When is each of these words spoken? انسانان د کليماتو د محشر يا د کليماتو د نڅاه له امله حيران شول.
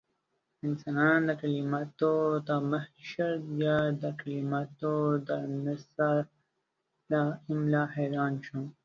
انسانان 0.67 1.19
د 1.29 1.31
کليماتو 1.41 2.13
د 2.47 2.49
محشر 2.71 3.33
يا 3.65 3.79
د 4.01 4.03
کليماتو 4.19 4.95
د 5.27 5.29
نڅاه 5.63 6.17
له 7.11 7.21
امله 7.51 7.81
حيران 7.95 8.33
شول. 8.45 8.65